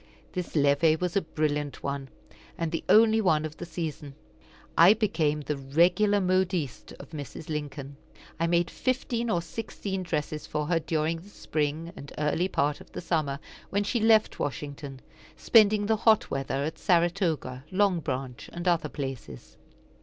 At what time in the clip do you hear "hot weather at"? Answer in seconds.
15.97-16.79